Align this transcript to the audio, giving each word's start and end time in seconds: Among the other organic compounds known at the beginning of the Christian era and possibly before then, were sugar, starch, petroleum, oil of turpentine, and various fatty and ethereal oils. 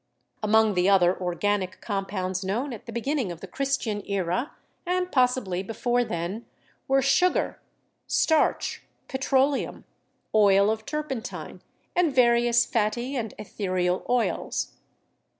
Among 0.41 0.73
the 0.73 0.89
other 0.89 1.15
organic 1.21 1.79
compounds 1.79 2.43
known 2.43 2.73
at 2.73 2.87
the 2.87 2.91
beginning 2.91 3.31
of 3.31 3.39
the 3.39 3.45
Christian 3.47 4.01
era 4.07 4.51
and 4.83 5.11
possibly 5.11 5.61
before 5.61 6.03
then, 6.03 6.47
were 6.87 7.03
sugar, 7.03 7.61
starch, 8.07 8.81
petroleum, 9.07 9.85
oil 10.33 10.71
of 10.71 10.87
turpentine, 10.87 11.61
and 11.95 12.15
various 12.15 12.65
fatty 12.65 13.15
and 13.15 13.35
ethereal 13.37 14.03
oils. 14.09 14.73